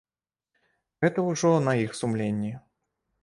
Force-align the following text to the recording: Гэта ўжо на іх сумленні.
Гэта 1.03 1.25
ўжо 1.29 1.51
на 1.67 1.73
іх 1.83 1.91
сумленні. 2.01 2.53